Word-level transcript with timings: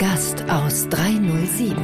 Gast 0.00 0.42
aus 0.48 0.88
307. 0.88 1.76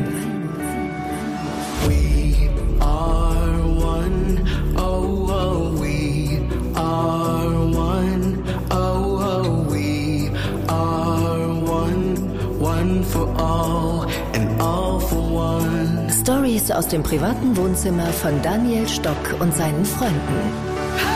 We 1.87 2.49
are 2.81 3.61
one. 3.61 4.43
Oh, 4.75 5.29
oh, 5.29 5.79
we 5.79 6.41
are 6.75 7.53
one. 7.77 8.43
Oh, 8.71 9.21
oh, 9.21 9.67
we 9.71 10.31
are 10.67 11.47
one. 11.61 12.17
One 12.59 13.05
for 13.05 13.29
all 13.37 14.07
and 14.33 14.63
all 14.63 14.99
for 14.99 15.21
one. 15.21 16.09
Stories 16.09 16.71
aus 16.71 16.89
dem 16.89 17.03
privaten 17.03 17.55
Wohnzimmer 17.55 18.07
von 18.07 18.41
Daniel 18.41 18.89
Stock 18.89 19.37
und 19.41 19.55
seinen 19.55 19.85
Freunden. 19.85 21.16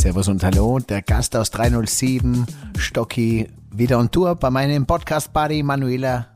Servus 0.00 0.28
und 0.28 0.42
Hallo, 0.42 0.78
der 0.78 1.02
Gast 1.02 1.36
aus 1.36 1.50
307, 1.50 2.46
Stocki, 2.78 3.48
wieder 3.70 3.98
on 3.98 4.10
Tour 4.10 4.34
bei 4.34 4.48
meinem 4.48 4.86
Podcast-Buddy 4.86 5.62
Manuela. 5.62 6.28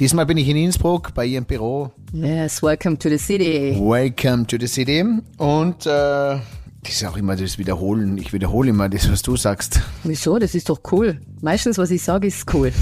Diesmal 0.00 0.26
bin 0.26 0.38
ich 0.38 0.48
in 0.48 0.56
Innsbruck 0.56 1.14
bei 1.14 1.26
ihrem 1.26 1.44
Büro. 1.44 1.92
Yes, 2.12 2.60
welcome 2.64 2.98
to 2.98 3.08
the 3.08 3.18
city. 3.18 3.76
Welcome 3.78 4.48
to 4.48 4.56
the 4.58 4.66
city. 4.66 5.04
Und 5.36 5.86
äh, 5.86 5.88
das 5.88 6.42
ist 6.88 7.04
auch 7.04 7.16
immer 7.16 7.36
das 7.36 7.58
Wiederholen. 7.58 8.18
Ich 8.18 8.32
wiederhole 8.32 8.70
immer 8.70 8.88
das, 8.88 9.08
was 9.08 9.22
du 9.22 9.36
sagst. 9.36 9.80
Wieso? 10.02 10.40
Das 10.40 10.56
ist 10.56 10.68
doch 10.68 10.80
cool. 10.90 11.20
Meistens, 11.42 11.78
was 11.78 11.92
ich 11.92 12.02
sage, 12.02 12.26
ist 12.26 12.52
cool. 12.52 12.72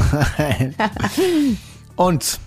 Und 1.97 2.41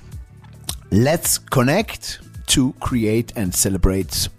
let's 0.89 1.45
connect 1.45 2.23
to 2.47 2.73
create 2.79 3.37
and 3.37 3.55
celebrate 3.55 4.31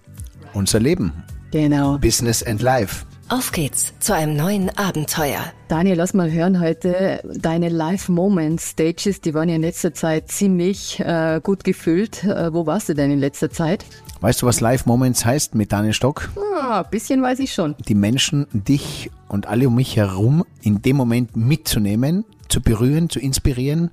unser 0.54 0.80
Leben. 0.80 1.12
Genau. 1.52 1.98
Business 1.98 2.42
and 2.42 2.60
Life. 2.60 3.04
Auf 3.30 3.52
geht's 3.52 3.94
zu 4.00 4.14
einem 4.14 4.36
neuen 4.36 4.68
Abenteuer. 4.76 5.40
Daniel, 5.68 5.96
lass 5.96 6.12
mal 6.12 6.30
hören 6.30 6.60
heute 6.60 7.22
deine 7.24 7.70
Live 7.70 8.10
Moment 8.10 8.60
Stages, 8.60 9.22
die 9.22 9.32
waren 9.32 9.48
ja 9.48 9.56
in 9.56 9.62
letzter 9.62 9.94
Zeit 9.94 10.30
ziemlich 10.30 11.00
äh, 11.00 11.40
gut 11.42 11.64
gefüllt. 11.64 12.22
Äh, 12.24 12.52
wo 12.52 12.66
warst 12.66 12.90
du 12.90 12.94
denn 12.94 13.10
in 13.10 13.18
letzter 13.18 13.50
Zeit? 13.50 13.86
Weißt 14.20 14.42
du, 14.42 14.46
was 14.46 14.60
Live 14.60 14.84
Moments 14.84 15.24
heißt 15.24 15.54
mit 15.54 15.72
Daniel 15.72 15.94
Stock? 15.94 16.30
Ah, 16.60 16.82
ein 16.82 16.90
bisschen 16.90 17.22
weiß 17.22 17.38
ich 17.38 17.54
schon. 17.54 17.74
die 17.88 17.94
Menschen, 17.94 18.46
dich 18.52 19.10
und 19.28 19.46
alle 19.46 19.68
um 19.68 19.74
mich 19.74 19.96
herum 19.96 20.44
in 20.60 20.82
dem 20.82 20.96
Moment 20.96 21.34
mitzunehmen, 21.34 22.26
zu 22.48 22.60
berühren, 22.60 23.08
zu 23.08 23.20
inspirieren. 23.20 23.90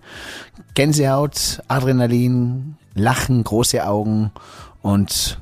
Gänsehaut, 0.74 1.62
Adrenalin, 1.70 2.76
Lachen, 2.96 3.46
große 3.46 3.86
Augen 3.88 4.32
und 4.82 5.40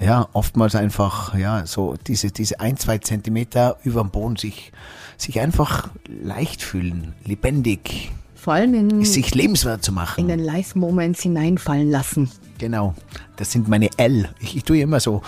ja, 0.00 0.28
oftmals 0.32 0.74
einfach, 0.74 1.34
ja, 1.36 1.66
so 1.66 1.94
diese, 2.06 2.30
diese 2.30 2.58
ein, 2.58 2.76
zwei 2.76 2.98
Zentimeter 2.98 3.76
über 3.84 4.00
dem 4.00 4.10
Boden 4.10 4.36
sich, 4.36 4.72
sich 5.16 5.38
einfach 5.40 5.90
leicht 6.08 6.62
fühlen, 6.62 7.14
lebendig, 7.24 8.10
Vor 8.34 8.54
allem 8.54 8.72
in, 8.74 9.04
sich 9.04 9.34
lebenswert 9.34 9.84
zu 9.84 9.92
machen. 9.92 10.20
in 10.20 10.28
den 10.28 10.40
Live 10.40 10.74
Moments 10.74 11.22
hineinfallen 11.22 11.90
lassen. 11.90 12.30
Genau, 12.58 12.94
das 13.36 13.52
sind 13.52 13.68
meine 13.68 13.90
L. 13.98 14.30
Ich, 14.40 14.56
ich 14.56 14.64
tue 14.64 14.80
immer 14.80 15.00
so 15.00 15.22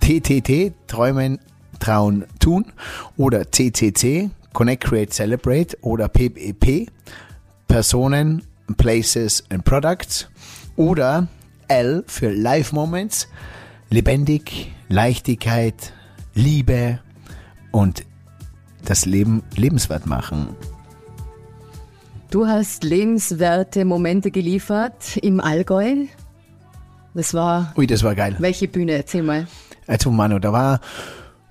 TTT, 0.00 0.72
träumen, 0.88 1.38
trauen, 1.78 2.24
tun 2.40 2.66
oder 3.16 3.50
CCC, 3.50 4.30
Connect, 4.52 4.84
Create, 4.84 5.12
Celebrate 5.12 5.76
oder 5.82 6.08
PPP, 6.08 6.90
Personen, 7.68 8.42
Places 8.76 9.44
and 9.50 9.64
Products 9.64 10.28
oder 10.76 11.28
L 11.68 12.02
für 12.06 12.30
Life 12.30 12.74
Moments, 12.74 13.28
lebendig, 13.90 14.72
Leichtigkeit, 14.88 15.92
Liebe 16.34 17.00
und 17.72 18.04
das 18.84 19.06
Leben 19.06 19.42
lebenswert 19.56 20.06
machen. 20.06 20.48
Du 22.30 22.46
hast 22.46 22.84
lebenswerte 22.84 23.84
Momente 23.84 24.30
geliefert 24.30 25.16
im 25.22 25.40
Allgäu. 25.40 26.06
Das 27.14 27.32
war 27.34 27.72
Ui, 27.76 27.86
das 27.86 28.02
war 28.02 28.14
geil. 28.14 28.36
welche 28.38 28.68
Bühne? 28.68 28.92
Erzähl 28.92 29.22
mal. 29.22 29.46
Also 29.86 30.10
Manu, 30.10 30.38
da 30.38 30.52
war 30.52 30.80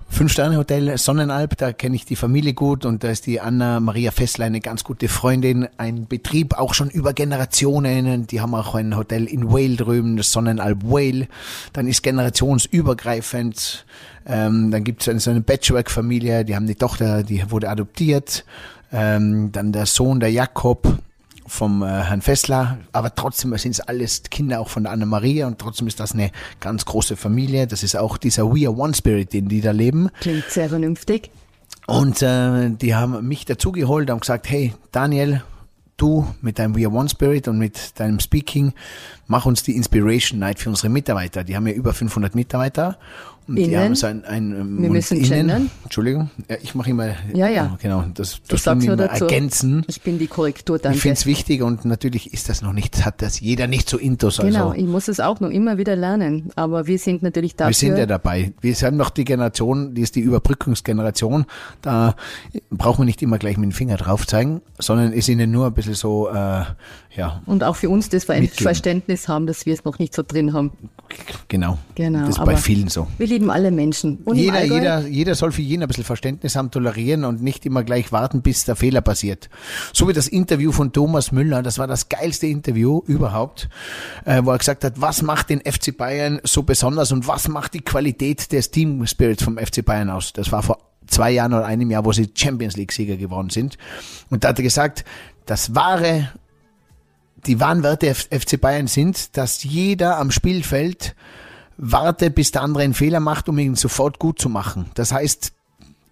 Fünf-Sterne-Hotel 0.10 0.98
Sonnenalb, 0.98 1.58
da 1.58 1.74
kenne 1.74 1.96
ich 1.96 2.06
die 2.06 2.16
Familie 2.16 2.54
gut 2.54 2.86
und 2.86 3.04
da 3.04 3.10
ist 3.10 3.28
die 3.28 3.40
Anna-Maria 3.40 4.12
Fessler 4.12 4.46
eine 4.46 4.62
ganz 4.62 4.84
gute 4.84 5.10
Freundin, 5.10 5.68
ein 5.78 6.08
Betrieb 6.08 6.58
auch 6.58 6.74
schon 6.74 6.90
über 6.90 7.14
Generationen, 7.14 8.26
die 8.26 8.42
haben 8.42 8.56
auch 8.56 8.74
ein 8.74 8.96
Hotel 8.96 9.26
in 9.26 9.52
Wale 9.52 9.76
drüben, 9.76 10.18
das 10.18 10.32
Sonnenalb 10.32 10.84
Wale, 10.84 11.28
dann 11.74 11.88
ist 11.88 12.02
generationsübergreifend, 12.04 13.86
ähm, 14.26 14.72
dann 14.72 14.84
gibt 14.84 15.08
es 15.08 15.24
so 15.24 15.30
eine 15.30 15.42
Patchwork-Familie, 15.42 16.46
die 16.46 16.56
haben 16.56 16.68
die 16.68 16.76
Tochter, 16.76 17.24
die 17.24 17.44
wurde 17.52 17.70
adoptiert, 17.70 18.46
ähm, 18.92 19.52
dann 19.52 19.72
der 19.72 19.86
Sohn, 19.86 20.20
der 20.20 20.32
Jakob, 20.32 20.98
vom 21.48 21.82
äh, 21.82 21.88
Herrn 21.88 22.22
Fessler, 22.22 22.78
aber 22.92 23.16
trotzdem 23.16 23.58
sind 23.58 23.72
es 23.72 23.80
alles 23.80 24.24
Kinder 24.30 24.60
auch 24.60 24.70
von 24.70 24.84
der 24.84 24.92
Anna-Maria 24.92 25.48
und 25.48 25.58
trotzdem 25.60 25.88
ist 25.88 26.00
das 26.00 26.14
eine 26.14 26.32
ganz 26.60 26.86
große 26.86 27.16
Familie. 27.16 27.68
Das 27.68 27.84
ist 27.84 27.96
auch 27.96 28.18
dieser 28.18 28.54
We 28.54 28.68
Are 28.68 28.76
One 28.76 28.94
Spirit, 28.94 29.34
den 29.34 29.48
die 29.48 29.62
da 29.62 29.72
leben. 29.72 30.10
Klingt 30.20 30.46
sehr 30.50 30.70
vernünftig. 30.70 31.32
Und 31.88 32.22
äh, 32.22 32.70
die 32.70 32.96
haben 32.96 33.28
mich 33.28 33.46
dazugeholt 33.46 34.10
und 34.10 34.20
gesagt, 34.20 34.50
hey 34.50 34.74
Daniel, 34.92 35.42
du 35.96 36.28
mit 36.42 36.60
deinem 36.60 36.76
We 36.76 36.86
Are 36.86 36.96
One 36.96 37.10
Spirit 37.10 37.48
und 37.48 37.58
mit 37.58 38.00
deinem 38.00 38.20
Speaking, 38.20 38.74
mach 39.28 39.46
uns 39.46 39.64
die 39.64 39.76
Inspiration 39.76 40.40
Night 40.40 40.60
für 40.60 40.70
unsere 40.70 40.90
Mitarbeiter. 40.90 41.44
Die 41.44 41.56
haben 41.56 41.68
ja 41.68 41.74
über 41.74 41.94
500 41.94 42.36
Mitarbeiter. 42.36 42.98
Und 43.48 43.56
die 43.56 43.62
Innen? 43.64 43.80
haben 43.80 43.96
so 43.96 44.08
ein, 44.08 44.26
ein 44.26 44.52
ähm, 44.52 44.82
Wir 44.82 44.90
müssen 44.90 45.16
innen, 45.18 45.30
gendern. 45.30 45.72
Entschuldigung, 45.86 46.30
ja, 46.50 46.58
ich 46.62 46.76
mache 46.76 46.90
immer, 46.90 47.16
Ja, 47.34 47.48
ja. 47.48 47.78
genau, 47.82 48.04
das, 48.14 48.34
Ich 48.34 48.42
das 48.50 48.64
sag's 48.64 48.84
tun 48.84 48.94
immer 48.94 49.08
dazu. 49.08 49.24
ergänzen. 49.24 49.86
Ich 49.88 50.02
bin 50.02 50.20
die 50.20 50.28
Korrektur, 50.28 50.76
Ich 50.76 50.82
danke. 50.82 51.00
finde 51.00 51.14
es 51.14 51.26
wichtig 51.26 51.62
und 51.62 51.86
natürlich 51.86 52.34
ist 52.34 52.50
das 52.50 52.62
noch 52.62 52.74
nicht, 52.74 53.06
hat 53.06 53.22
das 53.22 53.40
jeder 53.40 53.68
nicht 53.68 53.90
so 53.90 53.98
intus. 53.98 54.42
Also 54.42 54.52
Genau, 54.52 54.74
ich 54.74 54.84
muss 54.86 55.08
es 55.08 55.22
auch 55.22 55.40
noch 55.40 55.50
immer 55.50 55.78
wieder 55.78 55.96
lernen. 55.96 56.50
Aber 56.58 56.88
wir 56.88 57.00
sind 57.00 57.24
natürlich 57.24 57.56
dafür. 57.56 57.70
wir 57.70 57.74
sind 57.76 57.98
ja 57.98 58.06
dabei. 58.06 58.52
Wir 58.60 58.76
sind 58.76 58.98
noch 58.98 59.10
die 59.12 59.24
Generation, 59.24 59.96
die 59.96 60.02
ist 60.02 60.16
die 60.18 60.22
Überbrückungsgeneration. 60.22 61.46
Da 61.82 62.16
brauchen 62.70 63.00
wir 63.04 63.06
nicht 63.06 63.22
immer 63.22 63.38
gleich 63.38 63.56
mit 63.56 63.70
dem 63.70 63.74
Finger 63.74 63.96
drauf 63.96 64.28
zeigen, 64.28 64.60
sondern 64.78 65.14
ist 65.14 65.30
ihnen 65.30 65.52
nur 65.52 65.68
ein 65.68 65.74
bisschen 65.74 65.94
so, 65.94 66.28
äh, 66.28 66.66
ja, 67.16 67.42
und 67.46 67.64
auch 67.64 67.78
für 67.78 67.90
uns 67.90 68.10
das 68.10 68.26
Ver 68.26 68.36
Mitgeben. 68.42 68.58
Verständnis 69.18 69.28
haben, 69.28 69.48
dass 69.48 69.66
wir 69.66 69.74
es 69.74 69.84
noch 69.84 70.00
nicht 70.00 70.14
so 70.14 70.24
drin 70.24 70.54
haben. 70.54 70.72
genau. 71.48 71.78
Genau. 71.96 72.20
Das 72.20 72.38
ist 72.38 72.46
bei 72.46 72.56
vielen 72.56 72.88
so. 72.90 73.08
Wir 73.18 73.28
lieben 73.28 73.50
alle 73.50 73.72
Menschen. 73.72 74.18
Und 74.26 74.36
Jeder, 74.38 74.64
jeder, 74.64 75.08
jeder 75.08 75.36
soll 75.36 75.52
für 75.52 75.62
jeden 75.62 75.82
ein 75.82 75.88
bisschen 75.88 76.04
Verständnis 76.04 76.56
haben, 76.56 76.72
tolerieren 76.72 77.26
und 77.26 77.42
nicht 77.42 77.66
immer 77.66 77.84
gleich 77.84 78.12
warten, 78.12 78.42
bis 78.42 78.66
der 78.66 78.76
Fehler 78.76 79.02
passiert. 79.02 79.50
So 79.94 80.08
wie 80.08 80.14
das 80.14 80.28
Interview 80.28 80.72
von 80.72 80.92
Thomas 80.92 81.32
Müller, 81.32 81.64
das 81.64 81.80
war 81.80 81.88
das 81.88 82.10
geilste 82.10 82.48
Interview 82.48 83.02
überhaupt, 83.08 83.70
äh, 84.26 84.42
wo 84.44 84.52
er 84.52 84.58
gesagt 84.58 84.84
hat, 84.84 85.00
was 85.02 85.22
macht 85.22 85.50
den 85.50 85.62
FC 85.62 85.96
Bayern 85.96 86.40
so 86.44 86.64
besonders 86.64 87.12
und 87.12 87.28
was 87.28 87.48
macht 87.48 87.74
die 87.74 87.82
Qualität 87.82 88.52
des 88.52 88.72
Team 88.72 89.06
Spirits 89.08 89.44
vom 89.44 89.58
FC 89.58 89.84
Bayern 89.84 90.10
aus. 90.10 90.34
Das 90.34 90.52
war 90.52 90.64
vor 90.64 90.78
zwei 91.08 91.32
Jahren 91.32 91.54
oder 91.54 91.66
einem 91.66 91.90
Jahr, 91.90 92.06
wo 92.06 92.12
sie 92.12 92.30
Champions 92.36 92.76
League 92.76 92.92
Sieger 92.92 93.16
geworden 93.18 93.50
sind. 93.50 93.78
Und 94.30 94.44
da 94.44 94.50
hat 94.50 94.60
er 94.60 94.64
gesagt, 94.64 95.06
das 95.46 95.74
wahre 95.74 96.30
die 97.46 97.60
wahren 97.60 97.84
Werte 97.84 98.14
FC 98.14 98.60
Bayern 98.60 98.88
sind, 98.88 99.38
dass 99.38 99.64
jeder 99.64 100.18
am 100.18 100.32
Spielfeld 100.32 101.16
warte, 101.78 102.32
bis 102.32 102.52
der 102.52 102.64
andere 102.64 102.84
einen 102.84 102.94
Fehler 102.94 103.20
macht, 103.20 103.48
um 103.50 103.58
ihn 103.60 103.76
sofort 103.76 104.20
gut 104.20 104.40
zu 104.40 104.50
machen. 104.50 104.90
Das 104.96 105.12
heißt, 105.12 105.54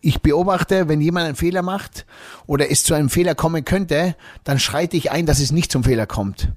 ich 0.02 0.22
beobachte, 0.22 0.88
wenn 0.88 1.02
jemand 1.02 1.26
einen 1.26 1.36
Fehler 1.36 1.64
macht 1.64 2.06
oder 2.46 2.70
es 2.70 2.84
zu 2.84 2.94
einem 2.94 3.10
Fehler 3.10 3.34
kommen 3.34 3.66
könnte, 3.66 4.16
dann 4.44 4.60
schreite 4.60 4.96
ich 4.96 5.12
ein, 5.12 5.26
dass 5.26 5.40
es 5.40 5.52
nicht 5.52 5.72
zum 5.72 5.84
Fehler 5.84 6.06
kommt. 6.06 6.50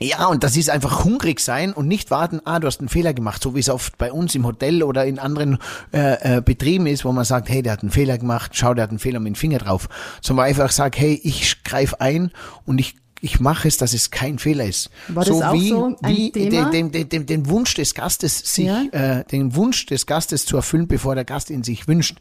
Ja, 0.00 0.26
und 0.26 0.44
das 0.44 0.56
ist 0.56 0.70
einfach 0.70 1.04
hungrig 1.04 1.40
sein 1.40 1.72
und 1.72 1.88
nicht 1.88 2.10
warten, 2.10 2.40
ah, 2.44 2.60
du 2.60 2.66
hast 2.66 2.80
einen 2.80 2.88
Fehler 2.88 3.14
gemacht, 3.14 3.42
so 3.42 3.54
wie 3.54 3.60
es 3.60 3.68
oft 3.68 3.98
bei 3.98 4.12
uns 4.12 4.34
im 4.34 4.46
Hotel 4.46 4.82
oder 4.82 5.04
in 5.04 5.18
anderen 5.18 5.58
äh, 5.92 6.36
äh, 6.36 6.40
Betrieben 6.40 6.86
ist, 6.86 7.04
wo 7.04 7.12
man 7.12 7.24
sagt, 7.24 7.48
hey, 7.48 7.62
der 7.62 7.72
hat 7.72 7.82
einen 7.82 7.90
Fehler 7.90 8.16
gemacht, 8.16 8.52
schau, 8.54 8.74
der 8.74 8.84
hat 8.84 8.90
einen 8.90 9.00
Fehler 9.00 9.18
mit 9.18 9.34
dem 9.34 9.36
Finger 9.36 9.58
drauf. 9.58 9.88
Sondern 10.22 10.46
einfach 10.46 10.70
sagt, 10.70 10.98
hey, 10.98 11.20
ich 11.22 11.64
greife 11.64 12.00
ein 12.00 12.30
und 12.64 12.78
ich 12.78 12.94
ich 13.20 13.40
mache 13.40 13.68
es, 13.68 13.76
dass 13.76 13.94
es 13.94 14.10
kein 14.10 14.38
Fehler 14.38 14.64
ist. 14.64 14.90
War 15.08 15.24
das 15.24 15.42
auch 15.42 15.52
wie, 15.54 15.68
so 15.70 15.96
ein 16.02 16.16
wie 16.16 16.30
Thema? 16.30 16.70
Den, 16.70 16.92
den, 16.92 17.08
den, 17.08 17.26
den 17.26 17.48
Wunsch 17.48 17.74
des 17.74 17.94
Gastes, 17.94 18.38
sich, 18.54 18.66
Ja. 18.66 18.84
äh, 18.92 19.24
den 19.24 19.54
Wunsch 19.54 19.86
des 19.86 20.06
Gastes 20.06 20.44
zu 20.46 20.56
erfüllen, 20.56 20.86
bevor 20.88 21.14
der 21.14 21.24
Gast 21.24 21.50
ihn 21.50 21.62
sich 21.64 21.88
wünscht. 21.88 22.18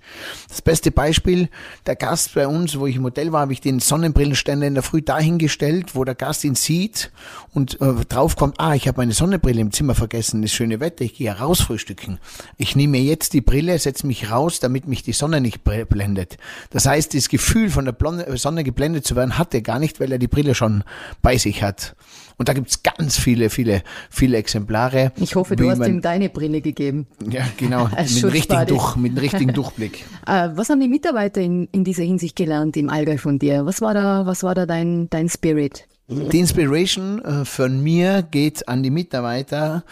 Das 0.49 0.61
beste 0.61 0.91
Beispiel, 0.91 1.49
der 1.85 1.95
Gast 1.95 2.33
bei 2.33 2.47
uns, 2.47 2.79
wo 2.79 2.87
ich 2.87 2.95
im 2.95 3.03
Hotel 3.03 3.31
war, 3.31 3.41
habe 3.41 3.53
ich 3.53 3.61
den 3.61 3.79
Sonnenbrillenständer 3.79 4.65
in 4.67 4.73
der 4.73 4.83
Früh 4.83 5.01
dahingestellt, 5.01 5.95
wo 5.95 6.03
der 6.03 6.15
Gast 6.15 6.43
ihn 6.43 6.55
sieht 6.55 7.11
und 7.53 7.79
äh, 7.81 7.93
draufkommt, 8.07 8.55
ah, 8.59 8.73
ich 8.75 8.87
habe 8.87 8.97
meine 8.99 9.13
Sonnenbrille 9.13 9.61
im 9.61 9.71
Zimmer 9.71 9.95
vergessen, 9.95 10.41
das 10.41 10.51
schöne 10.51 10.79
Wetter, 10.79 11.03
ich 11.05 11.15
gehe 11.15 11.31
raus 11.31 11.61
frühstücken. 11.61 12.19
Ich 12.57 12.75
nehme 12.75 12.91
mir 12.97 13.03
jetzt 13.03 13.33
die 13.33 13.41
Brille, 13.41 13.77
setze 13.77 14.07
mich 14.07 14.31
raus, 14.31 14.59
damit 14.59 14.87
mich 14.87 15.03
die 15.03 15.13
Sonne 15.13 15.41
nicht 15.41 15.63
blendet. 15.63 16.37
Das 16.71 16.85
heißt, 16.85 17.13
das 17.13 17.29
Gefühl 17.29 17.69
von 17.69 17.85
der 17.85 17.91
Blonde, 17.91 18.37
Sonne 18.37 18.63
geblendet 18.63 19.05
zu 19.05 19.15
werden, 19.15 19.37
hat 19.37 19.53
er 19.53 19.61
gar 19.61 19.79
nicht, 19.79 19.99
weil 19.99 20.11
er 20.11 20.17
die 20.19 20.27
Brille 20.27 20.55
schon 20.55 20.83
bei 21.21 21.37
sich 21.37 21.63
hat. 21.63 21.95
Und 22.37 22.49
da 22.49 22.53
gibt's 22.53 22.83
ganz 22.83 23.17
viele, 23.17 23.49
viele, 23.49 23.81
viele 24.11 24.37
Exemplare. 24.37 25.11
Ich 25.17 25.35
hoffe, 25.35 25.55
du 25.55 25.69
hast 25.71 25.85
ihm 25.87 26.01
deine 26.01 26.29
Brille 26.29 26.61
gegeben. 26.61 27.07
Ja, 27.27 27.41
genau, 27.57 27.85
mit 27.97 28.21
dem 28.21 28.29
richtigen. 28.29 28.65
Durch, 28.67 28.95
mit 28.95 29.13
dem 29.13 29.17
richtigen 29.17 29.53
Durchblick. 29.53 30.05
Äh, 30.27 30.49
was 30.53 30.69
haben 30.69 30.79
die 30.79 30.87
Mitarbeiter 30.87 31.41
in, 31.41 31.67
in 31.71 31.83
dieser 31.83 32.03
Hinsicht 32.03 32.35
gelernt 32.35 32.77
im 32.77 32.89
Allgäu 32.89 33.17
von 33.17 33.39
dir? 33.39 33.65
Was 33.65 33.81
war 33.81 33.95
da, 33.95 34.27
was 34.27 34.43
war 34.43 34.53
da 34.53 34.67
dein, 34.67 35.09
dein 35.09 35.29
Spirit? 35.29 35.87
Die 36.09 36.39
Inspiration 36.39 37.21
äh, 37.25 37.43
von 37.43 37.83
mir 37.83 38.21
geht 38.21 38.69
an 38.69 38.81
die 38.81 38.91
Mitarbeiter 38.91 39.83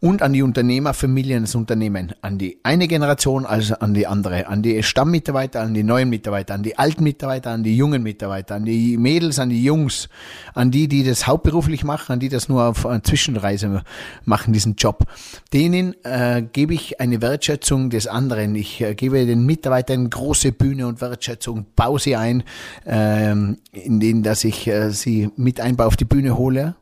und 0.00 0.20
an 0.20 0.32
die 0.32 0.42
Unternehmer, 0.42 0.94
Familien 0.94 1.44
des 1.44 1.54
Unternehmen. 1.54 2.12
An 2.22 2.38
die 2.38 2.58
eine 2.64 2.88
Generation 2.88 3.46
als 3.46 3.70
an 3.70 3.94
die 3.94 4.08
andere. 4.08 4.48
An 4.48 4.62
die 4.62 4.82
Stammmitarbeiter, 4.82 5.60
an 5.60 5.72
die 5.72 5.84
neuen 5.84 6.10
Mitarbeiter, 6.10 6.54
an 6.54 6.64
die 6.64 6.76
alten 6.76 7.04
Mitarbeiter, 7.04 7.52
an 7.52 7.62
die 7.62 7.76
jungen 7.76 8.02
Mitarbeiter, 8.02 8.56
an 8.56 8.64
die 8.64 8.96
Mädels, 8.96 9.38
an 9.38 9.50
die 9.50 9.62
Jungs, 9.62 10.08
an 10.54 10.72
die, 10.72 10.88
die 10.88 11.04
das 11.04 11.28
hauptberuflich 11.28 11.84
machen, 11.84 12.14
an 12.14 12.18
die 12.18 12.30
das 12.30 12.48
nur 12.48 12.64
auf 12.64 12.84
äh, 12.84 13.00
Zwischenreise 13.00 13.84
machen, 14.24 14.52
diesen 14.52 14.74
Job. 14.74 15.04
Denen 15.52 15.94
äh, 16.02 16.42
gebe 16.52 16.74
ich 16.74 17.00
eine 17.00 17.22
Wertschätzung 17.22 17.90
des 17.90 18.08
anderen. 18.08 18.56
Ich 18.56 18.80
äh, 18.80 18.96
gebe 18.96 19.24
den 19.24 19.46
Mitarbeitern 19.46 20.10
große 20.10 20.50
Bühne 20.50 20.88
und 20.88 21.00
Wertschätzung, 21.00 21.66
baue 21.76 22.00
sie 22.00 22.16
ein, 22.16 22.42
ähm, 22.86 23.58
in 23.70 24.00
denen, 24.00 24.24
dass 24.24 24.42
ich 24.42 24.66
äh, 24.66 24.90
sie 24.90 25.30
mit 25.36 25.59
einbaue 25.60 25.86
auf 25.86 25.96
die 25.96 26.04
Bühne 26.04 26.36
hole. 26.36 26.76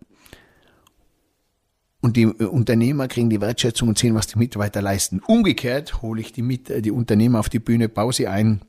Und 2.00 2.16
die 2.16 2.22
äh, 2.22 2.44
Unternehmer 2.44 3.08
kriegen 3.08 3.30
die 3.30 3.40
Wertschätzung 3.40 3.88
und 3.88 3.98
sehen, 3.98 4.14
was 4.14 4.26
die 4.26 4.38
Mitarbeiter 4.38 4.80
leisten. 4.82 5.20
Umgekehrt 5.26 6.02
hole 6.02 6.20
ich 6.20 6.32
die, 6.32 6.42
Mit 6.42 6.70
äh, 6.70 6.82
die 6.82 6.90
Unternehmer 6.90 7.40
auf 7.40 7.48
die 7.48 7.58
Bühne, 7.58 7.88
baue 7.88 8.12
sie 8.12 8.28
ein, 8.28 8.60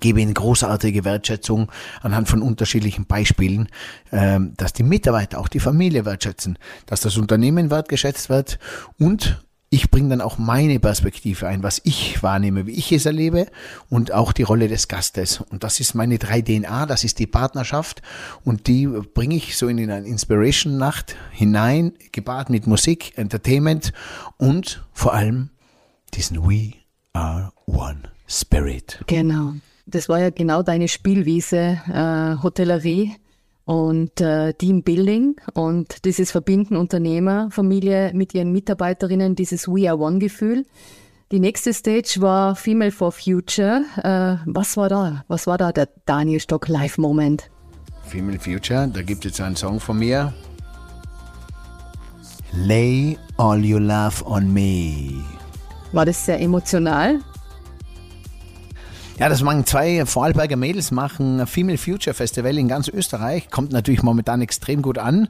gebe 0.00 0.20
ihnen 0.20 0.34
großartige 0.34 1.04
Wertschätzung 1.04 1.72
anhand 2.02 2.28
von 2.28 2.42
unterschiedlichen 2.42 3.06
Beispielen, 3.06 3.68
ähm, 4.12 4.52
dass 4.56 4.72
die 4.72 4.82
Mitarbeiter 4.82 5.38
auch 5.38 5.48
die 5.48 5.60
Familie 5.60 6.04
wertschätzen, 6.04 6.58
dass 6.86 7.00
das 7.00 7.16
Unternehmen 7.16 7.70
wertgeschätzt 7.70 8.28
wird 8.28 8.58
und 8.98 9.42
ich 9.70 9.90
bringe 9.90 10.08
dann 10.08 10.20
auch 10.20 10.38
meine 10.38 10.80
Perspektive 10.80 11.46
ein, 11.46 11.62
was 11.62 11.80
ich 11.84 12.22
wahrnehme, 12.22 12.66
wie 12.66 12.72
ich 12.72 12.90
es 12.92 13.04
erlebe 13.04 13.46
und 13.90 14.12
auch 14.12 14.32
die 14.32 14.42
Rolle 14.42 14.68
des 14.68 14.88
Gastes. 14.88 15.40
Und 15.40 15.62
das 15.62 15.80
ist 15.80 15.94
meine 15.94 16.16
3DNA, 16.16 16.86
das 16.86 17.04
ist 17.04 17.18
die 17.18 17.26
Partnerschaft 17.26 18.00
und 18.44 18.66
die 18.66 18.86
bringe 18.86 19.36
ich 19.36 19.56
so 19.56 19.68
in 19.68 19.78
eine 19.78 20.06
Inspiration-Nacht 20.06 21.16
hinein, 21.32 21.92
gepaart 22.12 22.48
mit 22.48 22.66
Musik, 22.66 23.12
Entertainment 23.16 23.92
und 24.38 24.84
vor 24.92 25.12
allem 25.12 25.50
diesen 26.14 26.48
We 26.48 26.72
Are 27.12 27.52
One 27.66 28.02
Spirit. 28.26 29.02
Genau. 29.06 29.54
Das 29.84 30.08
war 30.08 30.20
ja 30.20 30.30
genau 30.30 30.62
deine 30.62 30.88
Spielwiese, 30.88 31.80
äh, 31.88 32.42
Hotellerie 32.42 33.16
und 33.68 34.18
äh, 34.22 34.54
Teambuilding 34.54 35.36
und 35.52 36.06
dieses 36.06 36.30
Verbinden 36.30 36.74
Unternehmer, 36.74 37.50
Familie 37.50 38.12
mit 38.14 38.32
ihren 38.32 38.50
Mitarbeiterinnen, 38.50 39.34
dieses 39.34 39.68
We 39.68 39.90
Are 39.90 39.98
One 39.98 40.20
Gefühl. 40.20 40.64
Die 41.32 41.38
nächste 41.38 41.74
Stage 41.74 42.16
war 42.20 42.56
Female 42.56 42.90
for 42.90 43.12
Future. 43.12 43.82
Äh, 44.02 44.42
was 44.46 44.78
war 44.78 44.88
da? 44.88 45.22
Was 45.28 45.46
war 45.46 45.58
da 45.58 45.70
der 45.72 45.90
Daniel 46.06 46.40
Stock 46.40 46.66
Live-Moment? 46.68 47.50
Female 48.06 48.38
Future, 48.38 48.88
da 48.88 49.02
gibt 49.02 49.26
es 49.26 49.38
einen 49.38 49.54
Song 49.54 49.80
von 49.80 49.98
mir. 49.98 50.32
Lay 52.54 53.18
all 53.36 53.62
your 53.62 53.80
love 53.80 54.24
on 54.24 54.50
me. 54.50 55.22
War 55.92 56.06
das 56.06 56.24
sehr 56.24 56.40
emotional? 56.40 57.20
Ja, 59.18 59.28
das 59.28 59.42
machen 59.42 59.66
zwei 59.66 60.06
Vorarlberger 60.06 60.54
Mädels, 60.54 60.92
machen 60.92 61.44
Female 61.48 61.76
Future 61.76 62.14
Festival 62.14 62.56
in 62.56 62.68
ganz 62.68 62.86
Österreich. 62.86 63.50
Kommt 63.50 63.72
natürlich 63.72 64.04
momentan 64.04 64.40
extrem 64.42 64.80
gut 64.80 64.96
an. 64.96 65.26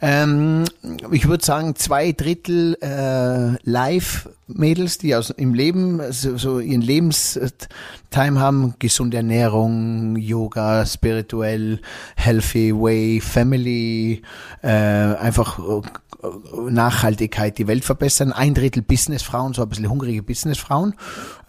Ähm, 0.00 0.64
ich 1.12 1.28
würde 1.28 1.44
sagen, 1.44 1.76
zwei 1.76 2.12
Drittel 2.12 2.78
äh, 2.80 3.58
Live-Mädels, 3.62 4.96
die 4.96 5.14
aus 5.14 5.28
im 5.28 5.52
Leben 5.52 6.00
so, 6.12 6.38
so 6.38 6.60
ihren 6.60 6.80
Lebenstime 6.80 8.40
haben, 8.40 8.72
gesunde 8.78 9.18
Ernährung, 9.18 10.16
Yoga, 10.16 10.86
spirituell, 10.86 11.80
healthy 12.16 12.72
way, 12.72 13.20
Family, 13.20 14.22
äh, 14.62 14.68
einfach 14.68 15.58
Nachhaltigkeit, 16.70 17.58
die 17.58 17.66
Welt 17.66 17.84
verbessern. 17.84 18.32
Ein 18.32 18.54
Drittel 18.54 18.82
Businessfrauen, 18.82 19.54
so 19.54 19.62
ein 19.62 19.68
bisschen 19.68 19.88
hungrige 19.88 20.22
Businessfrauen. 20.22 20.94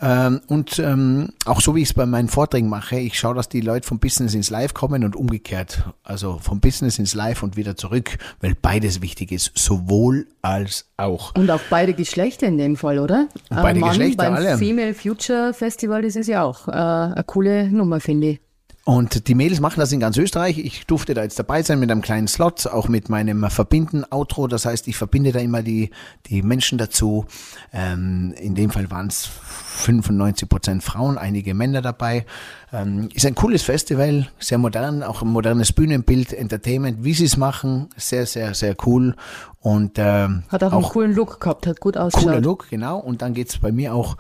Ähm, 0.02 0.42
und 0.48 0.80
ähm, 0.80 1.30
auch 1.46 1.62
so 1.62 1.76
wie 1.76 1.82
ich 1.82 1.90
es 1.90 1.94
bei 1.94 2.06
meinen 2.06 2.28
Vorträgen 2.28 2.70
mache, 2.70 2.98
ich 2.98 3.18
schaue, 3.18 3.36
dass 3.36 3.50
die 3.50 3.62
Leute 3.62 3.88
vom 3.88 4.00
Business 4.00 4.34
ins 4.34 4.50
Live 4.50 4.74
kommen 4.74 5.04
und 5.04 5.16
umgekehrt. 5.16 5.84
Also 6.04 6.40
vom 6.42 6.60
Business 6.60 7.00
ins 7.00 7.14
Live 7.14 7.44
und 7.44 7.58
wieder 7.58 7.76
zurück, 7.76 8.18
weil 8.42 8.56
beides 8.56 9.02
wichtig 9.02 9.32
ist, 9.32 9.52
sowohl 9.56 10.28
als 10.42 10.90
auch. 10.98 11.36
Und 11.36 11.50
auch 11.50 11.62
beide 11.70 11.94
Geschlechter 11.94 12.48
in 12.48 12.58
dem 12.58 12.76
Fall, 12.76 13.00
oder? 13.00 13.28
Und 13.50 13.58
beide 13.62 13.80
Äh, 13.80 13.82
Mann 13.82 13.90
Geschlechter, 13.90 14.18
beim 14.18 14.34
alle. 14.34 14.58
Female 14.58 14.94
Future 14.94 15.54
Festival, 15.54 16.02
das 16.02 16.16
ist 16.16 16.28
ja 16.28 16.44
auch 16.44 16.68
äh, 16.68 16.72
eine 16.72 17.24
coole 17.26 17.70
Nummer, 17.70 18.00
finde 18.00 18.28
ich. 18.28 18.40
Und 18.88 19.28
die 19.28 19.36
Mädels 19.36 19.60
machen 19.60 19.82
das 19.82 19.92
in 19.92 20.00
ganz 20.00 20.16
Österreich. 20.16 20.60
Ich 20.60 20.86
durfte 20.86 21.14
da 21.14 21.22
jetzt 21.22 21.38
dabei 21.38 21.62
sein 21.62 21.78
mit 21.78 21.92
einem 21.92 22.02
kleinen 22.02 22.30
Slot, 22.30 22.68
auch 22.68 22.88
mit 22.88 23.10
meinem 23.10 23.44
Verbinden-Outro. 23.50 24.48
Das 24.48 24.66
heißt, 24.66 24.88
ich 24.88 24.96
verbinde 24.96 25.34
da 25.34 25.40
immer 25.40 25.62
die, 25.62 25.90
die 26.28 26.42
Menschen 26.42 26.78
dazu. 26.78 27.26
Ähm, 27.74 28.34
in 28.38 28.56
dem 28.56 28.70
Fall 28.70 28.90
waren 28.90 29.08
es 29.08 29.26
95 29.26 30.48
Prozent 30.48 30.84
Frauen, 30.86 31.18
einige 31.18 31.54
Männer 31.54 31.82
dabei. 31.82 32.26
Ähm, 32.72 33.10
ist 33.14 33.26
ein 33.26 33.36
cooles 33.36 33.62
Festival, 33.62 34.30
sehr 34.40 34.58
modern, 34.58 35.04
auch 35.04 35.22
ein 35.22 35.28
modernes 35.28 35.74
Bühnenbild, 35.74 36.32
Entertainment, 36.32 37.04
wie 37.04 37.14
sie 37.14 37.26
es 37.26 37.36
machen, 37.36 37.90
sehr, 37.98 38.26
sehr, 38.26 38.54
sehr 38.54 38.78
cool. 38.86 39.18
Und 39.60 39.98
ähm, 39.98 40.44
Hat 40.48 40.64
auch, 40.64 40.72
einen 40.72 40.84
coolen 40.84 41.14
Look 41.14 41.42
gehabt, 41.42 41.68
hat 41.68 41.82
gut 41.82 41.98
ausgeschaut. 41.98 42.30
Cooler 42.30 42.40
Look, 42.40 42.70
genau. 42.70 43.00
Und 43.00 43.22
dann 43.22 43.34
geht's 43.34 43.58
bei 43.58 43.74
mir 43.74 43.94
auch 43.94 44.16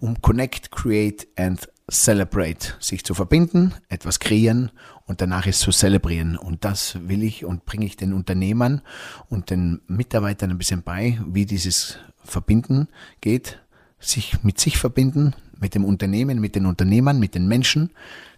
um 0.00 0.22
Connect, 0.22 0.70
Create 0.70 1.28
and 1.36 1.68
Celebrate. 1.90 2.74
Sich 2.80 3.04
zu 3.04 3.14
verbinden, 3.14 3.72
etwas 3.88 4.18
kreieren 4.18 4.72
und 5.06 5.20
danach 5.20 5.46
ist 5.46 5.60
zu 5.60 5.70
zelebrieren. 5.70 6.36
Und 6.36 6.64
das 6.64 6.98
will 7.06 7.22
ich 7.22 7.44
und 7.44 7.64
bringe 7.64 7.86
ich 7.86 7.96
den 7.96 8.12
Unternehmern 8.12 8.82
und 9.28 9.50
den 9.50 9.80
Mitarbeitern 9.86 10.50
ein 10.50 10.58
bisschen 10.58 10.82
bei, 10.82 11.20
wie 11.26 11.46
dieses 11.46 11.98
Verbinden 12.24 12.88
geht. 13.20 13.60
Sich 14.00 14.42
mit 14.42 14.58
sich 14.58 14.78
verbinden, 14.78 15.34
mit 15.60 15.76
dem 15.76 15.84
Unternehmen, 15.84 16.40
mit 16.40 16.56
den 16.56 16.66
Unternehmern, 16.66 17.20
mit 17.20 17.36
den 17.36 17.46
Menschen, 17.46 17.90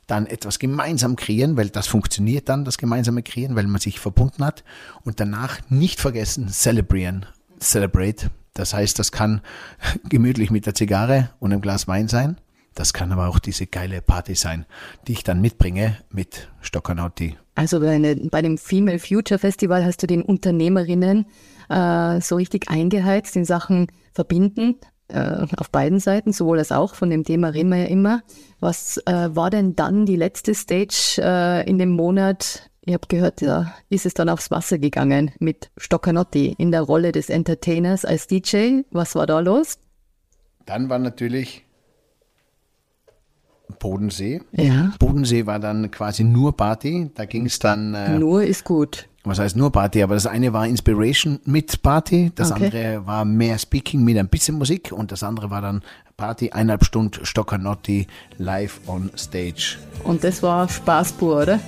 dann 0.06 0.26
etwas 0.26 0.58
gemeinsam 0.58 1.16
kreieren, 1.16 1.56
weil 1.56 1.70
das 1.70 1.86
funktioniert 1.86 2.48
dann, 2.48 2.64
das 2.64 2.78
gemeinsame 2.78 3.22
Kreieren, 3.22 3.56
weil 3.56 3.66
man 3.66 3.80
sich 3.80 3.98
verbunden 3.98 4.44
hat 4.44 4.62
und 5.04 5.20
danach 5.20 5.58
nicht 5.70 6.00
vergessen, 6.00 6.48
celebrieren, 6.48 7.26
celebrate. 7.60 8.30
Das 8.52 8.74
heißt, 8.74 8.98
das 8.98 9.10
kann 9.10 9.40
gemütlich 10.08 10.50
mit 10.50 10.66
der 10.66 10.74
Zigarre 10.74 11.30
und 11.40 11.52
einem 11.52 11.62
Glas 11.62 11.88
Wein 11.88 12.08
sein. 12.08 12.36
Das 12.78 12.92
kann 12.92 13.10
aber 13.10 13.26
auch 13.26 13.40
diese 13.40 13.66
geile 13.66 14.00
Party 14.00 14.36
sein, 14.36 14.64
die 15.08 15.12
ich 15.12 15.24
dann 15.24 15.40
mitbringe 15.40 15.96
mit 16.12 16.48
Stockernauti. 16.60 17.36
Also 17.56 17.80
bei, 17.80 17.90
eine, 17.90 18.14
bei 18.14 18.40
dem 18.40 18.56
Female 18.56 19.00
Future 19.00 19.40
Festival 19.40 19.84
hast 19.84 20.00
du 20.00 20.06
den 20.06 20.22
Unternehmerinnen 20.22 21.26
äh, 21.70 22.20
so 22.20 22.36
richtig 22.36 22.70
eingeheizt 22.70 23.34
in 23.34 23.44
Sachen 23.44 23.88
Verbinden 24.12 24.76
äh, 25.08 25.44
auf 25.56 25.70
beiden 25.70 25.98
Seiten, 25.98 26.32
sowohl 26.32 26.60
als 26.60 26.70
auch. 26.70 26.94
Von 26.94 27.10
dem 27.10 27.24
Thema 27.24 27.48
reden 27.48 27.70
wir 27.70 27.78
ja 27.78 27.86
immer. 27.86 28.22
Was 28.60 28.98
äh, 29.06 29.34
war 29.34 29.50
denn 29.50 29.74
dann 29.74 30.06
die 30.06 30.14
letzte 30.14 30.54
Stage 30.54 31.16
äh, 31.18 31.68
in 31.68 31.78
dem 31.78 31.90
Monat? 31.90 32.70
Ich 32.82 32.94
habe 32.94 33.08
gehört, 33.08 33.42
da 33.42 33.74
ist 33.88 34.06
es 34.06 34.14
dann 34.14 34.28
aufs 34.28 34.52
Wasser 34.52 34.78
gegangen 34.78 35.32
mit 35.40 35.72
Stoccanotti 35.78 36.54
in 36.58 36.70
der 36.70 36.82
Rolle 36.82 37.10
des 37.10 37.28
Entertainers 37.28 38.04
als 38.04 38.28
DJ. 38.28 38.82
Was 38.92 39.16
war 39.16 39.26
da 39.26 39.40
los? 39.40 39.80
Dann 40.64 40.88
war 40.88 41.00
natürlich 41.00 41.64
Bodensee. 43.78 44.40
Ja. 44.52 44.92
Bodensee 44.98 45.46
war 45.46 45.58
dann 45.58 45.90
quasi 45.90 46.24
nur 46.24 46.56
Party. 46.56 47.10
Da 47.14 47.24
ging 47.24 47.46
es 47.46 47.58
dann, 47.58 47.94
äh, 47.94 48.18
Nur 48.18 48.42
ist 48.42 48.64
gut. 48.64 49.08
was 49.24 49.38
heißt 49.38 49.56
nur 49.56 49.70
Party, 49.70 50.02
aber 50.02 50.14
das 50.14 50.26
eine 50.26 50.52
war 50.52 50.66
Inspiration 50.66 51.38
mit 51.44 51.82
Party, 51.82 52.32
das 52.34 52.50
Okay. 52.50 52.64
andere 52.64 53.06
war 53.06 53.24
mehr 53.26 53.58
Speaking 53.58 54.02
mit 54.02 54.16
ein 54.16 54.28
bisschen 54.28 54.56
Musik 54.56 54.90
und 54.90 55.12
das 55.12 55.22
andere 55.22 55.50
war 55.50 55.60
dann 55.60 55.82
Party, 56.16 56.50
eineinhalb 56.50 56.84
Stunden 56.84 57.24
Stockanotti 57.26 58.06
live 58.38 58.80
on 58.86 59.10
stage. 59.16 59.76
Und 60.04 60.24
das 60.24 60.42
war 60.42 60.68
Spaß 60.68 61.12
pur, 61.12 61.42
oder? 61.42 61.60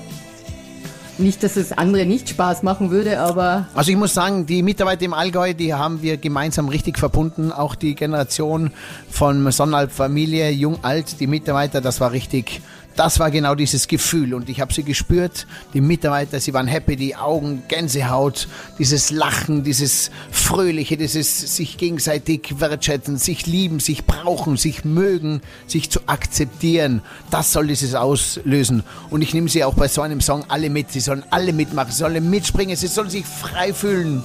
Nicht, 1.20 1.42
dass 1.42 1.56
es 1.56 1.72
andere 1.72 2.06
nicht 2.06 2.30
Spaß 2.30 2.62
machen 2.62 2.90
würde, 2.90 3.20
aber 3.20 3.66
Also 3.74 3.90
ich 3.90 3.96
muss 3.96 4.14
sagen, 4.14 4.46
die 4.46 4.62
Mitarbeiter 4.62 5.04
im 5.04 5.12
Allgäu, 5.12 5.52
die 5.52 5.74
haben 5.74 6.00
wir 6.00 6.16
gemeinsam 6.16 6.68
richtig 6.68 6.98
verbunden. 6.98 7.52
Auch 7.52 7.74
die 7.74 7.94
Generation 7.94 8.70
von 9.10 9.50
Sonnenalp 9.52 9.92
Familie, 9.92 10.50
jung, 10.50 10.78
alt, 10.82 11.20
die 11.20 11.26
Mitarbeiter, 11.26 11.82
das 11.82 12.00
war 12.00 12.12
richtig, 12.12 12.62
das 13.00 13.18
war 13.18 13.30
genau 13.30 13.54
dieses 13.54 13.88
Gefühl 13.88 14.34
und 14.34 14.50
ich 14.50 14.60
habe 14.60 14.74
sie 14.74 14.82
gespürt, 14.82 15.46
die 15.72 15.80
Mitarbeiter, 15.80 16.38
sie 16.38 16.52
waren 16.52 16.66
happy, 16.66 16.96
die 16.96 17.16
Augen, 17.16 17.62
Gänsehaut, 17.66 18.46
dieses 18.78 19.10
Lachen, 19.10 19.64
dieses 19.64 20.10
Fröhliche, 20.30 20.98
dieses 20.98 21.56
sich 21.56 21.78
gegenseitig 21.78 22.60
wertschätzen, 22.60 23.16
sich 23.16 23.46
lieben, 23.46 23.80
sich 23.80 24.04
brauchen, 24.04 24.58
sich 24.58 24.84
mögen, 24.84 25.40
sich 25.66 25.88
zu 25.88 26.00
akzeptieren. 26.08 27.00
Das 27.30 27.52
soll 27.52 27.68
dieses 27.68 27.94
auslösen 27.94 28.82
und 29.08 29.22
ich 29.22 29.32
nehme 29.32 29.48
sie 29.48 29.64
auch 29.64 29.72
bei 29.72 29.88
so 29.88 30.02
einem 30.02 30.20
Song 30.20 30.44
alle 30.48 30.68
mit. 30.68 30.92
Sie 30.92 31.00
sollen 31.00 31.24
alle 31.30 31.54
mitmachen, 31.54 31.92
sie 31.92 32.00
sollen 32.00 32.28
mitspringen, 32.28 32.76
sie 32.76 32.86
sollen 32.86 33.08
sich 33.08 33.24
frei 33.24 33.72
fühlen. 33.72 34.22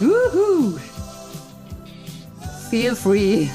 Juhu. 0.00 0.78
Feel 2.70 2.96
free. 2.96 3.48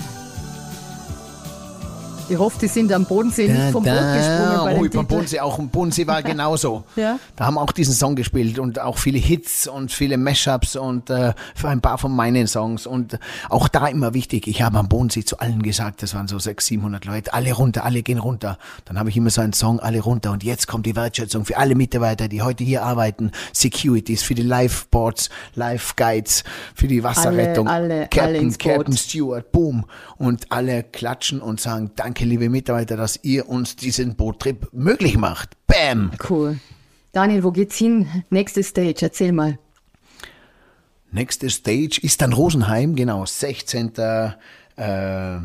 Ich 2.29 2.37
hoffe, 2.37 2.59
die 2.61 2.67
sind 2.67 2.93
am 2.93 3.05
Bodensee 3.05 3.47
nicht 3.47 3.71
vom 3.71 3.83
Boot 3.83 3.93
gesprungen. 3.93 4.59
Bei 4.63 4.77
oh, 4.77 4.83
dem 4.83 4.91
beim. 4.91 5.07
Bodensee 5.07 5.39
auch. 5.39 5.57
Im 5.57 5.69
Bodensee 5.69 6.05
war 6.05 6.21
genauso. 6.23 6.83
Ja. 6.95 7.17
Da 7.35 7.45
haben 7.45 7.57
auch 7.57 7.71
diesen 7.71 7.93
Song 7.93 8.15
gespielt 8.15 8.59
und 8.59 8.79
auch 8.79 8.99
viele 8.99 9.17
Hits 9.17 9.67
und 9.67 9.91
viele 9.91 10.17
Mashups 10.17 10.75
und 10.75 11.09
äh, 11.09 11.33
für 11.55 11.69
ein 11.69 11.81
paar 11.81 11.97
von 11.97 12.15
meinen 12.15 12.45
Songs. 12.45 12.85
Und 12.85 13.17
auch 13.49 13.67
da 13.67 13.87
immer 13.87 14.13
wichtig, 14.13 14.47
ich 14.47 14.61
habe 14.61 14.77
am 14.77 14.87
Bodensee 14.87 15.23
zu 15.25 15.39
allen 15.39 15.63
gesagt, 15.63 16.03
das 16.03 16.13
waren 16.13 16.27
so 16.27 16.37
600, 16.37 16.79
700 16.79 17.05
Leute, 17.05 17.33
alle 17.33 17.51
runter, 17.53 17.83
alle 17.83 18.03
gehen 18.03 18.19
runter. 18.19 18.59
Dann 18.85 18.99
habe 18.99 19.09
ich 19.09 19.17
immer 19.17 19.31
so 19.31 19.41
einen 19.41 19.53
Song, 19.53 19.79
alle 19.79 19.99
runter. 19.99 20.31
Und 20.31 20.43
jetzt 20.43 20.67
kommt 20.67 20.85
die 20.85 20.95
Wertschätzung 20.95 21.45
für 21.45 21.57
alle 21.57 21.73
Mitarbeiter, 21.73 22.27
die 22.27 22.43
heute 22.43 22.63
hier 22.63 22.83
arbeiten, 22.83 23.31
Securities, 23.53 24.21
für 24.21 24.35
die 24.35 24.43
Lifeboards, 24.43 25.29
Life 25.55 25.93
Guides, 25.95 26.43
für 26.75 26.87
die 26.87 27.03
Wasserrettung, 27.03 27.67
alle, 27.67 27.93
alle 27.95 28.07
Captain, 28.07 28.49
Boot. 28.49 28.59
Captain 28.59 28.97
Stewart, 28.97 29.51
boom. 29.51 29.85
Und 30.17 30.51
alle 30.51 30.83
klatschen 30.83 31.41
und 31.41 31.59
sagen, 31.59 31.91
danke 31.95 32.18
liebe 32.25 32.49
Mitarbeiter, 32.49 32.97
dass 32.97 33.19
ihr 33.23 33.47
uns 33.47 33.75
diesen 33.75 34.15
Boottrip 34.15 34.69
möglich 34.73 35.17
macht. 35.17 35.51
Bam! 35.67 36.11
Cool. 36.29 36.59
Daniel, 37.11 37.43
wo 37.43 37.51
geht's 37.51 37.77
hin? 37.77 38.07
Nächste 38.29 38.63
Stage, 38.63 38.97
erzähl 39.01 39.31
mal. 39.31 39.57
Nächste 41.11 41.49
Stage 41.49 41.99
ist 42.01 42.21
dann 42.21 42.33
Rosenheim, 42.33 42.95
genau, 42.95 43.25
16. 43.25 43.93
Äh, 43.97 45.39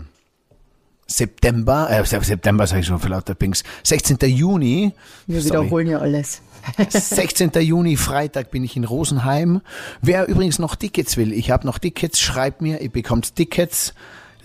September, 1.06 1.88
äh, 1.90 2.04
September 2.04 2.66
sage 2.66 2.80
ich 2.80 2.86
schon 2.86 2.98
für 2.98 3.08
lauter 3.08 3.34
Pings, 3.34 3.62
16. 3.82 4.18
Juni. 4.28 4.92
Wir 5.26 5.40
Sorry. 5.40 5.60
wiederholen 5.62 5.86
ja 5.86 5.98
alles. 5.98 6.42
16. 6.88 7.50
Juni, 7.60 7.96
Freitag 7.96 8.50
bin 8.50 8.64
ich 8.64 8.76
in 8.76 8.84
Rosenheim. 8.84 9.60
Wer 10.00 10.28
übrigens 10.28 10.58
noch 10.58 10.76
Tickets 10.76 11.16
will, 11.16 11.32
ich 11.32 11.50
habe 11.50 11.66
noch 11.66 11.78
Tickets, 11.78 12.20
schreibt 12.20 12.62
mir, 12.62 12.80
ihr 12.80 12.90
bekommt 12.90 13.34
Tickets. 13.36 13.94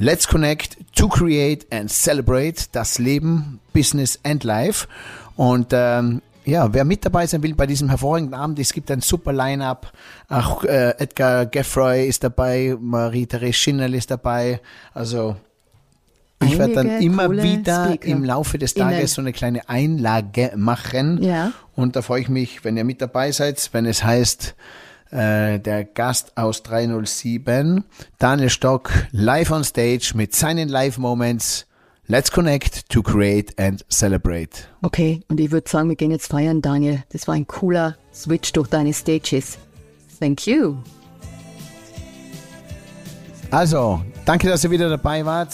Let's 0.02 0.26
connect 0.26 0.78
to 0.96 1.10
create 1.10 1.68
and 1.72 1.92
celebrate 1.92 2.70
das 2.72 3.00
Leben, 3.00 3.60
Business 3.74 4.18
and 4.24 4.46
Life. 4.46 4.88
Und 5.36 5.68
ähm, 5.74 6.22
ja, 6.46 6.74
wer 6.74 6.86
mit 6.86 7.06
dabei 7.06 7.28
sein 7.28 7.44
will 7.44 7.54
bei 7.54 7.68
diesem 7.68 7.90
hervorragenden 7.90 8.34
Abend, 8.34 8.60
es 8.60 8.72
gibt 8.72 8.90
ein 8.92 9.02
super 9.02 9.34
Line-up. 9.34 9.92
Auch 10.30 10.64
äh, 10.64 10.92
Edgar 10.98 11.46
Geffroy 11.46 12.08
ist 12.08 12.24
dabei, 12.24 12.78
Marie-Therese 12.80 13.54
Schinnerl 13.54 13.94
ist 13.94 14.10
dabei. 14.10 14.62
Also 14.94 15.36
ich 16.46 16.58
werde 16.58 16.76
dann 16.76 17.02
immer 17.02 17.30
wieder 17.32 17.88
Speaker. 17.88 18.08
im 18.08 18.24
Laufe 18.24 18.58
des. 18.58 18.74
Tages 18.74 19.16
so 19.16 19.22
eine 19.22 19.34
kleine 19.34 19.68
Einlage 19.68 20.54
machen. 20.56 21.22
Ja. 21.22 21.52
Und 21.76 21.98
da 21.98 22.02
freue 22.02 22.22
ich 22.22 22.30
mich, 22.30 22.64
wenn 22.64 22.78
ihr 22.78 22.86
mit 22.86 23.02
dabei 23.02 23.32
seid, 23.34 23.70
wenn 23.74 23.86
es 23.86 24.04
heißt, 24.04 24.56
äh, 25.12 25.60
der 25.60 25.86
Gast 25.86 26.38
aus 26.38 26.64
307, 26.64 27.84
Daniel 28.18 28.50
Stock, 28.50 28.92
live 29.12 29.52
on 29.52 29.64
stage 29.64 30.12
mit 30.16 30.36
seinen 30.36 30.70
Live-Moments. 30.70 31.66
Let's 32.08 32.32
connect 32.32 32.90
to 32.90 33.04
create 33.04 33.54
and 33.60 33.86
celebrate. 33.92 34.68
Okay, 34.82 35.22
und 35.28 35.40
ich 35.40 35.52
würde 35.52 35.70
sagen, 35.70 35.90
wir 35.90 35.96
gehen 35.96 36.10
jetzt 36.12 36.28
feiern, 36.28 36.62
Daniel. 36.62 37.04
Das 37.10 37.28
war 37.28 37.36
ein 37.36 37.46
cooler 37.46 37.98
Switch 38.14 38.52
durch 38.52 38.68
deine 38.68 38.94
Stages. 38.94 39.60
Thank 40.20 40.48
you. 40.48 40.78
Also, 43.52 44.02
danke, 44.26 44.48
dass 44.48 44.64
ihr 44.64 44.72
wieder 44.72 44.90
dabei 44.90 45.26
wart. 45.26 45.54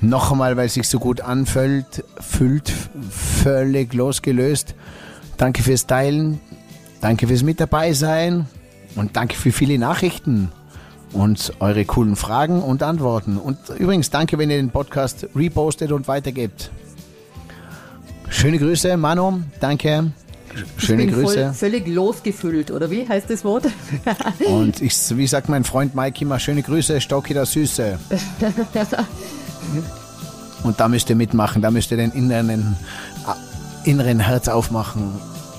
Noch 0.00 0.30
einmal, 0.30 0.56
weil 0.56 0.66
es 0.66 0.74
sich 0.74 0.88
so 0.88 0.98
gut 0.98 1.20
anfühlt, 1.20 2.04
fühlt 2.20 2.72
völlig 3.10 3.94
losgelöst. 3.94 4.74
Danke 5.36 5.62
fürs 5.62 5.86
Teilen, 5.86 6.40
danke 7.00 7.26
fürs 7.26 7.42
mit 7.42 7.60
dabei 7.60 7.92
sein 7.92 8.46
und 8.94 9.16
danke 9.16 9.36
für 9.36 9.52
viele 9.52 9.78
Nachrichten 9.78 10.50
und 11.12 11.52
eure 11.60 11.84
coolen 11.84 12.16
Fragen 12.16 12.62
und 12.62 12.82
Antworten. 12.82 13.38
Und 13.38 13.58
übrigens, 13.78 14.10
danke, 14.10 14.38
wenn 14.38 14.50
ihr 14.50 14.56
den 14.56 14.70
Podcast 14.70 15.26
repostet 15.34 15.92
und 15.92 16.08
weitergebt. 16.08 16.70
Schöne 18.28 18.58
Grüße, 18.58 18.96
Manu, 18.96 19.40
danke. 19.60 20.12
Schöne 20.78 21.04
ich 21.04 21.10
bin 21.10 21.22
Grüße. 21.22 21.44
Voll, 21.44 21.54
völlig 21.54 21.86
losgefüllt, 21.86 22.70
oder 22.70 22.90
wie 22.90 23.08
heißt 23.08 23.28
das 23.28 23.44
Wort? 23.44 23.66
Und 24.46 24.80
ich, 24.80 24.94
wie 25.16 25.26
sagt 25.26 25.48
mein 25.48 25.64
Freund 25.64 25.94
Mike 25.94 26.22
immer, 26.22 26.38
schöne 26.38 26.62
Grüße, 26.62 27.00
Stocki 27.00 27.34
der 27.34 27.44
Süße. 27.44 27.98
Und 30.62 30.80
da 30.80 30.88
müsst 30.88 31.10
ihr 31.10 31.16
mitmachen, 31.16 31.60
da 31.60 31.70
müsst 31.70 31.90
ihr 31.90 31.98
den 31.98 32.12
inneren, 32.12 32.76
äh, 33.26 33.90
inneren 33.90 34.20
Herz 34.20 34.48
aufmachen 34.48 35.12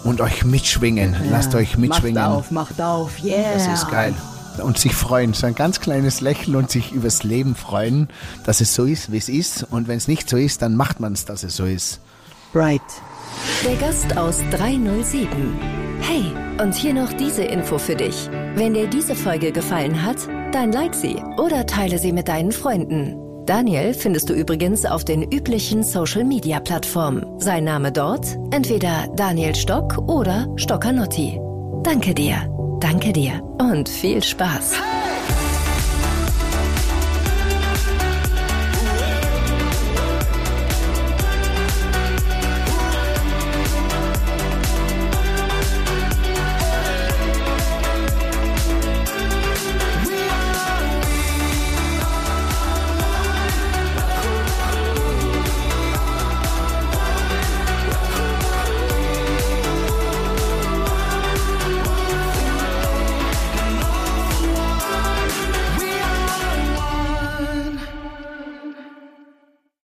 und 0.03 0.21
euch 0.21 0.45
mitschwingen. 0.45 1.15
Lasst 1.31 1.55
euch 1.55 1.77
mitschwingen. 1.77 2.21
Macht 2.21 2.31
auf, 2.31 2.51
macht 2.51 2.81
auf, 2.81 3.23
yeah. 3.23 3.53
Das 3.53 3.67
ist 3.67 3.89
geil. 3.89 4.13
Und 4.63 4.79
sich 4.79 4.95
freuen, 4.95 5.33
so 5.33 5.45
ein 5.45 5.53
ganz 5.53 5.79
kleines 5.79 6.21
Lächeln 6.21 6.55
und 6.55 6.71
sich 6.71 6.91
übers 6.91 7.23
Leben 7.23 7.55
freuen, 7.55 8.09
dass 8.43 8.59
es 8.59 8.73
so 8.73 8.85
ist, 8.85 9.11
wie 9.11 9.17
es 9.17 9.29
ist. 9.29 9.67
Und 9.69 9.87
wenn 9.87 9.97
es 9.97 10.07
nicht 10.07 10.29
so 10.29 10.37
ist, 10.37 10.63
dann 10.63 10.75
macht 10.75 10.99
man 10.99 11.13
es, 11.13 11.25
dass 11.25 11.43
es 11.43 11.55
so 11.55 11.65
ist. 11.65 11.99
Right. 12.55 12.81
Der 13.63 13.75
Gast 13.75 14.17
aus 14.17 14.39
307. 14.51 15.27
Hey, 16.01 16.31
und 16.59 16.73
hier 16.73 16.93
noch 16.93 17.13
diese 17.13 17.43
Info 17.43 17.77
für 17.77 17.95
dich. 17.95 18.29
Wenn 18.55 18.73
dir 18.73 18.87
diese 18.87 19.15
Folge 19.15 19.51
gefallen 19.51 20.03
hat, 20.03 20.27
dann 20.51 20.71
like 20.71 20.95
sie 20.95 21.17
oder 21.37 21.65
teile 21.65 21.99
sie 21.99 22.13
mit 22.13 22.27
deinen 22.27 22.51
Freunden. 22.51 23.26
Daniel 23.47 23.93
findest 23.93 24.29
du 24.29 24.33
übrigens 24.33 24.85
auf 24.85 25.05
den 25.05 25.23
üblichen 25.23 25.81
Social-Media-Plattformen. 25.81 27.39
Sein 27.39 27.63
Name 27.63 27.93
dort 27.93 28.37
entweder 28.51 29.07
Daniel 29.15 29.55
Stock 29.55 29.97
oder 30.05 30.47
Stockanotti. 30.57 31.39
Danke 31.81 32.13
dir, 32.13 32.35
danke 32.81 33.13
dir 33.13 33.41
und 33.57 33.87
viel 33.87 34.21
Spaß. 34.21 34.73